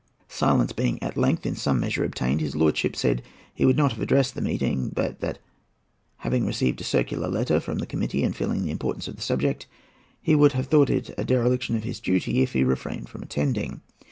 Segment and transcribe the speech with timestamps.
[0.29, 3.21] Silence being at length in some measure obtained, his lordship said
[3.53, 5.37] he would not have addressed the meeting but that,
[6.17, 9.67] having received a circular letter from the committee, and feeling the importance of the subject,
[10.19, 13.81] he would have thought it a dereliction of his duty if he refrained from attending.